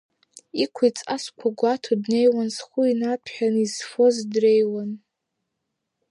[0.63, 4.91] Иқә иҵасқәа гәаҭо днеиуан, зхәы инаҭәҳәан изфоз дреиуан.